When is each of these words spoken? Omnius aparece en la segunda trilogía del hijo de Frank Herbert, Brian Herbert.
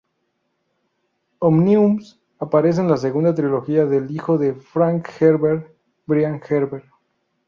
Omnius 1.41 2.19
aparece 2.39 2.81
en 2.81 2.87
la 2.89 2.97
segunda 2.97 3.35
trilogía 3.35 3.85
del 3.85 4.09
hijo 4.09 4.39
de 4.39 4.55
Frank 4.55 5.07
Herbert, 5.19 5.75
Brian 6.07 6.41
Herbert. 6.49 6.87